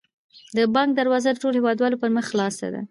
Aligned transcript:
د 0.55 0.57
بانک 0.73 0.89
دروازه 0.95 1.29
د 1.31 1.37
ټولو 1.41 1.55
هیوادوالو 1.59 1.99
پر 2.01 2.09
مخ 2.15 2.25
خلاصه 2.31 2.67
ده. 2.73 2.79